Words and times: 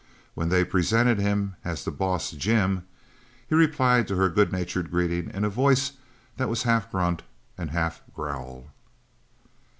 When 0.33 0.49
they 0.49 0.63
presented 0.63 1.19
him 1.19 1.57
as 1.63 1.85
the 1.85 1.91
boss, 1.91 2.31
Jim, 2.31 2.85
he 3.47 3.53
replied 3.53 4.07
to 4.07 4.15
her 4.15 4.29
good 4.29 4.51
natured 4.51 4.89
greeting 4.89 5.29
in 5.29 5.43
a 5.43 5.47
voice 5.49 5.91
that 6.37 6.49
was 6.49 6.63
half 6.63 6.89
grunt 6.89 7.21
and 7.55 7.69
half 7.69 8.01
growl. 8.15 8.71